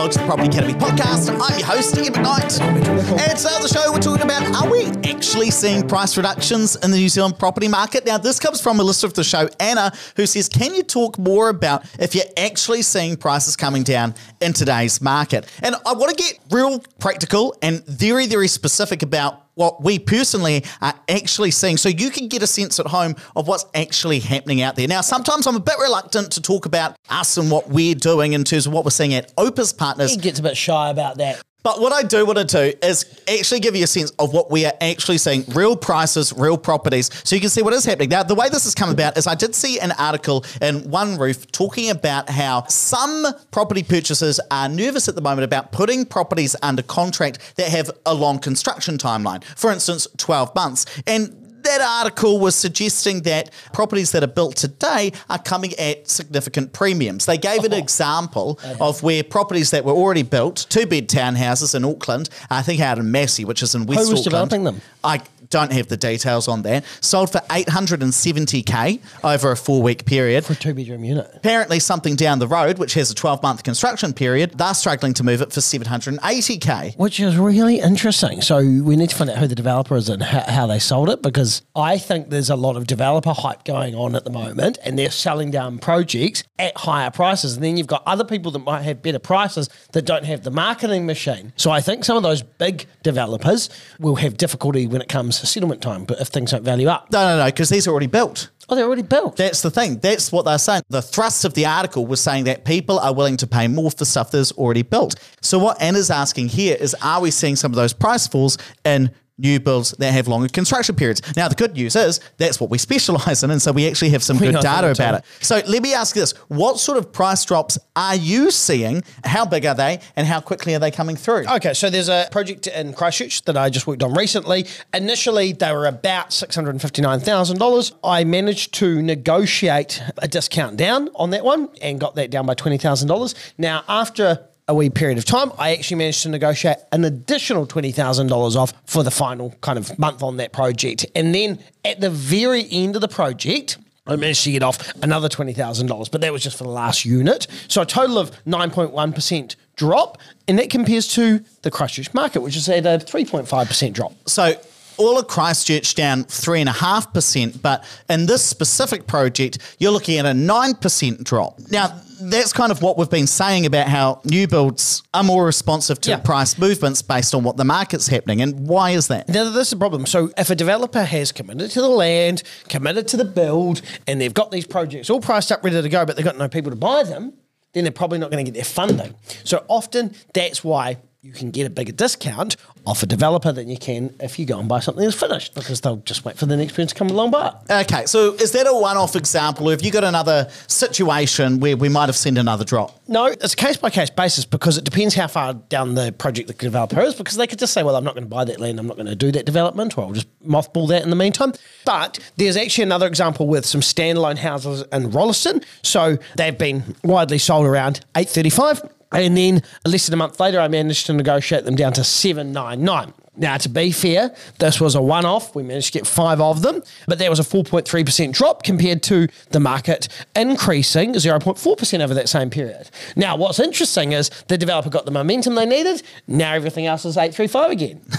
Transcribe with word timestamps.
along 0.00 0.10
to 0.10 0.18
the 0.18 0.24
Property 0.24 0.48
Academy 0.48 0.72
podcast. 0.72 1.28
I'm 1.28 1.58
your 1.58 1.66
host, 1.66 1.94
Ed 1.98 2.14
McKnight. 2.14 2.58
And 2.60 3.36
today 3.36 3.54
on 3.54 3.60
the 3.60 3.68
show, 3.68 3.92
we're 3.92 3.98
talking 3.98 4.22
about 4.22 4.42
are 4.56 4.70
we 4.70 4.86
actually 5.10 5.50
seeing 5.50 5.86
price 5.86 6.16
reductions 6.16 6.74
in 6.76 6.90
the 6.90 6.96
New 6.96 7.10
Zealand 7.10 7.38
property 7.38 7.68
market? 7.68 8.06
Now, 8.06 8.16
this 8.16 8.40
comes 8.40 8.62
from 8.62 8.80
a 8.80 8.82
listener 8.82 9.08
of 9.08 9.14
the 9.14 9.24
show, 9.24 9.50
Anna, 9.58 9.92
who 10.16 10.24
says, 10.24 10.48
Can 10.48 10.74
you 10.74 10.82
talk 10.82 11.18
more 11.18 11.50
about 11.50 11.84
if 12.00 12.14
you're 12.14 12.24
actually 12.38 12.80
seeing 12.80 13.18
prices 13.18 13.56
coming 13.56 13.82
down 13.82 14.14
in 14.40 14.54
today's 14.54 15.02
market? 15.02 15.46
And 15.62 15.74
I 15.84 15.92
want 15.92 16.16
to 16.16 16.22
get 16.22 16.38
real 16.50 16.80
practical 16.98 17.54
and 17.60 17.84
very, 17.84 18.26
very 18.26 18.48
specific 18.48 19.02
about 19.02 19.49
what 19.54 19.82
we 19.82 19.98
personally 19.98 20.64
are 20.80 20.94
actually 21.08 21.50
seeing 21.50 21.76
so 21.76 21.88
you 21.88 22.10
can 22.10 22.28
get 22.28 22.42
a 22.42 22.46
sense 22.46 22.80
at 22.80 22.86
home 22.86 23.14
of 23.36 23.48
what's 23.48 23.64
actually 23.74 24.20
happening 24.20 24.62
out 24.62 24.76
there. 24.76 24.88
Now, 24.88 25.00
sometimes 25.00 25.46
I'm 25.46 25.56
a 25.56 25.60
bit 25.60 25.76
reluctant 25.80 26.32
to 26.32 26.42
talk 26.42 26.66
about 26.66 26.96
us 27.08 27.36
and 27.36 27.50
what 27.50 27.68
we're 27.68 27.94
doing 27.94 28.32
in 28.32 28.44
terms 28.44 28.66
of 28.66 28.72
what 28.72 28.84
we're 28.84 28.90
seeing 28.90 29.14
at 29.14 29.32
Opes 29.36 29.72
Partners. 29.72 30.12
He 30.14 30.16
gets 30.20 30.38
a 30.38 30.42
bit 30.42 30.56
shy 30.56 30.90
about 30.90 31.18
that. 31.18 31.42
But 31.62 31.80
what 31.80 31.92
I 31.92 32.02
do 32.02 32.24
want 32.24 32.38
to 32.38 32.44
do 32.44 32.78
is 32.82 33.20
actually 33.28 33.60
give 33.60 33.76
you 33.76 33.84
a 33.84 33.86
sense 33.86 34.10
of 34.18 34.32
what 34.32 34.50
we 34.50 34.64
are 34.64 34.72
actually 34.80 35.18
seeing 35.18 35.44
real 35.48 35.76
prices, 35.76 36.32
real 36.32 36.56
properties, 36.56 37.10
so 37.28 37.36
you 37.36 37.40
can 37.40 37.50
see 37.50 37.62
what 37.62 37.74
is 37.74 37.84
happening. 37.84 38.08
Now, 38.08 38.22
the 38.22 38.34
way 38.34 38.48
this 38.48 38.64
has 38.64 38.74
come 38.74 38.90
about 38.90 39.18
is 39.18 39.26
I 39.26 39.34
did 39.34 39.54
see 39.54 39.78
an 39.78 39.92
article 39.92 40.44
in 40.62 40.80
OneRoof 40.82 41.50
talking 41.52 41.90
about 41.90 42.30
how 42.30 42.64
some 42.68 43.26
property 43.50 43.82
purchasers 43.82 44.40
are 44.50 44.68
nervous 44.68 45.08
at 45.08 45.14
the 45.14 45.20
moment 45.20 45.44
about 45.44 45.70
putting 45.70 46.06
properties 46.06 46.56
under 46.62 46.82
contract 46.82 47.56
that 47.56 47.68
have 47.68 47.90
a 48.06 48.14
long 48.14 48.38
construction 48.38 48.96
timeline, 48.96 49.44
for 49.44 49.70
instance, 49.70 50.06
12 50.16 50.54
months. 50.54 50.86
And 51.06 51.36
that 51.70 51.80
article 51.80 52.38
was 52.40 52.54
suggesting 52.56 53.22
that 53.22 53.50
properties 53.72 54.10
that 54.12 54.22
are 54.22 54.28
built 54.28 54.56
today 54.56 55.12
are 55.28 55.38
coming 55.38 55.72
at 55.74 56.08
significant 56.08 56.72
premiums. 56.72 57.26
They 57.26 57.38
gave 57.38 57.64
an 57.64 57.74
oh. 57.74 57.78
example 57.78 58.58
of 58.80 59.02
where 59.02 59.22
properties 59.22 59.70
that 59.70 59.84
were 59.84 59.92
already 59.92 60.22
built, 60.22 60.66
two 60.68 60.86
bed 60.86 61.08
townhouses 61.08 61.74
in 61.74 61.84
Auckland, 61.84 62.28
I 62.50 62.62
think 62.62 62.80
out 62.80 62.98
in 62.98 63.10
Massey, 63.10 63.44
which 63.44 63.62
is 63.62 63.74
in 63.74 63.86
West 63.86 64.00
Who 64.00 64.10
was 64.10 64.26
Auckland. 64.26 64.50
developing 64.50 64.64
them? 64.64 64.80
I 65.04 65.20
don't 65.50 65.72
have 65.72 65.88
the 65.88 65.96
details 65.96 66.48
on 66.48 66.62
that. 66.62 66.84
Sold 67.00 67.30
for 67.30 67.40
870k 67.40 69.00
over 69.22 69.50
a 69.50 69.56
four 69.56 69.82
week 69.82 70.06
period. 70.06 70.44
For 70.44 70.52
a 70.54 70.56
two 70.56 70.74
bedroom 70.74 71.04
unit. 71.04 71.30
Apparently, 71.34 71.80
something 71.80 72.16
down 72.16 72.38
the 72.38 72.48
road, 72.48 72.78
which 72.78 72.94
has 72.94 73.10
a 73.10 73.14
12 73.14 73.42
month 73.42 73.64
construction 73.64 74.12
period, 74.12 74.52
they're 74.56 74.74
struggling 74.74 75.12
to 75.14 75.24
move 75.24 75.42
it 75.42 75.52
for 75.52 75.60
780k. 75.60 76.96
Which 76.96 77.20
is 77.20 77.36
really 77.36 77.80
interesting. 77.80 78.40
So 78.42 78.58
we 78.58 78.96
need 78.96 79.10
to 79.10 79.16
find 79.16 79.30
out 79.30 79.38
who 79.38 79.46
the 79.46 79.54
developer 79.54 79.96
is 79.96 80.08
and 80.08 80.22
how, 80.22 80.42
how 80.42 80.66
they 80.66 80.78
sold 80.78 81.10
it 81.10 81.22
because 81.22 81.62
I 81.74 81.98
think 81.98 82.30
there's 82.30 82.50
a 82.50 82.56
lot 82.56 82.76
of 82.76 82.86
developer 82.86 83.32
hype 83.32 83.64
going 83.64 83.94
on 83.94 84.14
at 84.14 84.24
the 84.24 84.30
moment 84.30 84.78
and 84.84 84.98
they're 84.98 85.10
selling 85.10 85.50
down 85.50 85.78
projects 85.78 86.44
at 86.58 86.76
higher 86.76 87.10
prices. 87.10 87.54
And 87.54 87.64
then 87.64 87.76
you've 87.76 87.86
got 87.86 88.02
other 88.06 88.24
people 88.24 88.52
that 88.52 88.60
might 88.60 88.82
have 88.82 89.02
better 89.02 89.18
prices 89.18 89.68
that 89.92 90.02
don't 90.02 90.24
have 90.24 90.44
the 90.44 90.50
marketing 90.50 91.06
machine. 91.06 91.52
So 91.56 91.70
I 91.70 91.80
think 91.80 92.04
some 92.04 92.16
of 92.16 92.22
those 92.22 92.42
big 92.42 92.86
developers 93.02 93.68
will 93.98 94.16
have 94.16 94.36
difficulty 94.36 94.86
when 94.86 95.00
it 95.00 95.08
comes 95.08 95.39
to 95.40 95.46
settlement 95.46 95.82
time, 95.82 96.04
but 96.04 96.20
if 96.20 96.28
things 96.28 96.52
don't 96.52 96.64
value 96.64 96.88
up. 96.88 97.10
No, 97.12 97.24
no, 97.24 97.38
no, 97.38 97.46
because 97.46 97.68
these 97.68 97.86
are 97.86 97.90
already 97.90 98.06
built. 98.06 98.50
Oh, 98.68 98.76
they're 98.76 98.86
already 98.86 99.02
built. 99.02 99.36
That's 99.36 99.62
the 99.62 99.70
thing. 99.70 99.98
That's 99.98 100.30
what 100.30 100.44
they're 100.44 100.58
saying. 100.58 100.82
The 100.88 101.02
thrust 101.02 101.44
of 101.44 101.54
the 101.54 101.66
article 101.66 102.06
was 102.06 102.20
saying 102.20 102.44
that 102.44 102.64
people 102.64 103.00
are 103.00 103.12
willing 103.12 103.36
to 103.38 103.46
pay 103.48 103.66
more 103.66 103.90
for 103.90 104.04
stuff 104.04 104.30
that's 104.30 104.52
already 104.52 104.82
built. 104.82 105.16
So 105.40 105.58
what 105.58 105.82
Anna's 105.82 106.08
asking 106.08 106.50
here 106.50 106.76
is, 106.78 106.94
are 107.02 107.20
we 107.20 107.32
seeing 107.32 107.56
some 107.56 107.72
of 107.72 107.76
those 107.76 107.92
price 107.92 108.28
falls 108.28 108.58
in 108.84 109.10
new 109.40 109.60
builds 109.60 109.92
that 109.92 110.12
have 110.12 110.28
longer 110.28 110.48
construction 110.48 110.94
periods? 110.94 111.22
Now, 111.36 111.48
the 111.48 111.54
good 111.54 111.74
news 111.74 111.96
is 111.96 112.20
that's 112.36 112.60
what 112.60 112.70
we 112.70 112.78
specialize 112.78 113.42
in, 113.42 113.50
and 113.50 113.60
so 113.60 113.72
we 113.72 113.86
actually 113.88 114.10
have 114.10 114.22
some 114.22 114.38
We 114.38 114.50
good 114.50 114.60
data 114.60 114.90
about 114.90 115.14
it. 115.16 115.24
So 115.40 115.60
let 115.66 115.82
me 115.82 115.94
ask 115.94 116.14
you 116.16 116.22
this: 116.22 116.32
What 116.48 116.78
sort 116.78 116.98
of 116.98 117.12
price 117.12 117.44
drops 117.44 117.78
are 117.96 118.16
you 118.16 118.50
seeing? 118.50 119.02
How 119.24 119.44
big 119.44 119.66
are 119.66 119.74
they, 119.74 120.00
and 120.16 120.26
how 120.26 120.40
quickly 120.40 120.74
are 120.74 120.78
they 120.78 120.90
coming 120.90 121.16
through? 121.16 121.46
Okay, 121.48 121.74
so 121.74 121.90
there's 121.90 122.08
a 122.08 122.28
project 122.30 122.66
in 122.66 122.92
Christchurch 122.92 123.42
that 123.44 123.56
I 123.56 123.70
just 123.70 123.86
worked 123.86 124.02
on 124.02 124.14
recently. 124.14 124.66
Initially, 124.94 125.52
they 125.52 125.72
were 125.72 125.86
about 125.86 126.30
$659,000. 126.30 127.92
I 128.04 128.24
managed 128.24 128.74
to 128.74 129.00
negotiate 129.02 130.02
a 130.18 130.28
discount 130.28 130.76
down 130.76 131.08
on 131.14 131.30
that 131.30 131.44
one 131.44 131.68
and 131.80 132.00
got 132.00 132.14
that 132.16 132.30
down 132.30 132.46
by 132.46 132.54
$20,000. 132.54 133.34
Now, 133.58 133.84
after 133.88 134.46
a 134.70 134.74
wee 134.74 134.88
period 134.88 135.18
of 135.18 135.24
time, 135.24 135.50
I 135.58 135.72
actually 135.72 135.96
managed 135.96 136.22
to 136.22 136.28
negotiate 136.28 136.76
an 136.92 137.04
additional 137.04 137.66
$20,000 137.66 138.56
off 138.56 138.72
for 138.86 139.02
the 139.02 139.10
final 139.10 139.50
kind 139.60 139.78
of 139.78 139.98
month 139.98 140.22
on 140.22 140.36
that 140.36 140.52
project. 140.52 141.04
And 141.16 141.34
then 141.34 141.58
at 141.84 142.00
the 142.00 142.08
very 142.08 142.66
end 142.70 142.94
of 142.94 143.02
the 143.02 143.08
project, 143.08 143.78
I 144.06 144.14
managed 144.14 144.44
to 144.44 144.52
get 144.52 144.62
off 144.62 144.94
another 145.02 145.28
$20,000, 145.28 146.10
but 146.10 146.20
that 146.20 146.32
was 146.32 146.44
just 146.44 146.56
for 146.56 146.64
the 146.64 146.70
last 146.70 147.04
unit. 147.04 147.48
So 147.66 147.82
a 147.82 147.86
total 147.86 148.18
of 148.18 148.30
9.1% 148.44 149.56
drop, 149.74 150.18
and 150.46 150.56
that 150.60 150.70
compares 150.70 151.08
to 151.14 151.44
the 151.62 151.70
Christchurch 151.70 152.14
market, 152.14 152.40
which 152.40 152.56
is 152.56 152.68
at 152.68 152.86
a 152.86 153.04
3.5% 153.04 153.92
drop. 153.92 154.12
So 154.28 154.54
all 155.00 155.18
of 155.18 155.26
Christchurch 155.26 155.94
down 155.94 156.24
three 156.24 156.60
and 156.60 156.68
a 156.68 156.72
half 156.72 157.12
percent, 157.12 157.62
but 157.62 157.84
in 158.08 158.26
this 158.26 158.44
specific 158.44 159.06
project, 159.06 159.58
you're 159.78 159.92
looking 159.92 160.18
at 160.18 160.26
a 160.26 160.34
nine 160.34 160.74
percent 160.74 161.24
drop. 161.24 161.58
Now, 161.70 161.98
that's 162.22 162.52
kind 162.52 162.70
of 162.70 162.82
what 162.82 162.98
we've 162.98 163.08
been 163.08 163.26
saying 163.26 163.64
about 163.64 163.88
how 163.88 164.20
new 164.24 164.46
builds 164.46 165.02
are 165.14 165.24
more 165.24 165.46
responsive 165.46 165.98
to 166.02 166.10
Yeah. 166.10 166.16
price 166.18 166.58
movements 166.58 167.00
based 167.00 167.34
on 167.34 167.42
what 167.44 167.56
the 167.56 167.64
market's 167.64 168.08
happening. 168.08 168.42
And 168.42 168.68
why 168.68 168.90
is 168.90 169.06
that? 169.08 169.26
Now, 169.30 169.44
this 169.50 169.68
is 169.68 169.70
the 169.70 169.76
problem. 169.76 170.04
So, 170.04 170.30
if 170.36 170.50
a 170.50 170.54
developer 170.54 171.02
has 171.02 171.32
committed 171.32 171.70
to 171.70 171.80
the 171.80 171.88
land, 171.88 172.42
committed 172.68 173.08
to 173.08 173.16
the 173.16 173.24
build, 173.24 173.80
and 174.06 174.20
they've 174.20 174.34
got 174.34 174.50
these 174.50 174.66
projects 174.66 175.08
all 175.08 175.20
priced 175.20 175.50
up, 175.50 175.64
ready 175.64 175.80
to 175.80 175.88
go, 175.88 176.04
but 176.04 176.16
they've 176.16 176.24
got 176.24 176.36
no 176.36 176.46
people 176.48 176.70
to 176.70 176.76
buy 176.76 177.02
them, 177.04 177.32
then 177.72 177.84
they're 177.84 177.90
probably 177.92 178.18
not 178.18 178.30
going 178.30 178.44
to 178.44 178.50
get 178.50 178.54
their 178.54 178.64
funding. 178.70 179.14
So, 179.44 179.64
often 179.68 180.14
that's 180.34 180.62
why 180.62 180.98
you 181.22 181.32
can 181.32 181.50
get 181.50 181.66
a 181.66 181.70
bigger 181.70 181.92
discount 181.92 182.56
off 182.86 183.02
a 183.02 183.06
developer 183.06 183.52
than 183.52 183.68
you 183.68 183.76
can 183.76 184.14
if 184.20 184.38
you 184.38 184.46
go 184.46 184.58
and 184.58 184.70
buy 184.70 184.80
something 184.80 185.04
that's 185.04 185.20
finished 185.20 185.54
because 185.54 185.82
they'll 185.82 185.98
just 185.98 186.24
wait 186.24 186.38
for 186.38 186.46
the 186.46 186.56
next 186.56 186.72
person 186.72 186.86
to 186.86 186.94
come 186.94 187.10
along 187.10 187.34
it. 187.34 187.70
Okay, 187.70 188.06
so 188.06 188.32
is 188.34 188.52
that 188.52 188.66
a 188.66 188.72
one-off 188.72 189.14
example, 189.14 189.68
or 189.68 189.72
have 189.72 189.82
you 189.82 189.90
got 189.90 190.02
another 190.02 190.48
situation 190.66 191.60
where 191.60 191.76
we 191.76 191.90
might 191.90 192.06
have 192.06 192.16
seen 192.16 192.38
another 192.38 192.64
drop? 192.64 192.98
No, 193.06 193.26
it's 193.26 193.52
a 193.52 193.56
case 193.56 193.76
by 193.76 193.90
case 193.90 194.08
basis 194.08 194.46
because 194.46 194.78
it 194.78 194.84
depends 194.84 195.14
how 195.14 195.26
far 195.26 195.52
down 195.52 195.94
the 195.94 196.10
project 196.12 196.48
the 196.48 196.54
developer 196.54 197.00
is. 197.02 197.14
Because 197.14 197.36
they 197.36 197.46
could 197.46 197.58
just 197.58 197.74
say, 197.74 197.82
"Well, 197.82 197.96
I'm 197.96 198.04
not 198.04 198.14
going 198.14 198.24
to 198.24 198.30
buy 198.30 198.44
that 198.44 198.58
land. 198.58 198.78
I'm 198.78 198.86
not 198.86 198.96
going 198.96 199.06
to 199.06 199.14
do 199.14 199.30
that 199.32 199.44
development, 199.44 199.98
or 199.98 200.04
I'll 200.04 200.12
just 200.12 200.28
mothball 200.42 200.88
that 200.88 201.02
in 201.02 201.10
the 201.10 201.16
meantime." 201.16 201.52
But 201.84 202.18
there's 202.36 202.56
actually 202.56 202.84
another 202.84 203.06
example 203.06 203.46
with 203.46 203.66
some 203.66 203.82
standalone 203.82 204.38
houses 204.38 204.84
in 204.90 205.10
Rolleston. 205.10 205.62
So 205.82 206.16
they've 206.36 206.56
been 206.56 206.96
widely 207.04 207.38
sold 207.38 207.66
around 207.66 208.00
eight 208.16 208.30
thirty 208.30 208.50
five. 208.50 208.80
And 209.12 209.36
then 209.36 209.62
less 209.84 210.06
than 210.06 210.14
a 210.14 210.16
month 210.16 210.38
later, 210.38 210.60
I 210.60 210.68
managed 210.68 211.06
to 211.06 211.12
negotiate 211.12 211.64
them 211.64 211.74
down 211.74 211.92
to 211.94 212.04
799. 212.04 213.12
Now, 213.36 213.56
to 213.58 213.68
be 213.68 213.92
fair, 213.92 214.34
this 214.58 214.80
was 214.80 214.94
a 214.96 215.02
one 215.02 215.24
off. 215.24 215.54
We 215.54 215.62
managed 215.62 215.92
to 215.92 215.98
get 215.98 216.06
five 216.06 216.40
of 216.40 216.62
them, 216.62 216.82
but 217.06 217.18
that 217.20 217.30
was 217.30 217.38
a 217.38 217.44
4.3% 217.44 218.32
drop 218.32 218.64
compared 218.64 219.02
to 219.04 219.28
the 219.50 219.60
market 219.60 220.08
increasing 220.34 221.14
0.4% 221.14 222.00
over 222.00 222.14
that 222.14 222.28
same 222.28 222.50
period. 222.50 222.90
Now, 223.14 223.36
what's 223.36 223.60
interesting 223.60 224.12
is 224.12 224.30
the 224.48 224.58
developer 224.58 224.90
got 224.90 225.04
the 225.04 225.12
momentum 225.12 225.54
they 225.54 225.66
needed. 225.66 226.02
Now 226.26 226.54
everything 226.54 226.86
else 226.86 227.04
is 227.04 227.16
835 227.16 227.70
again. 227.70 228.00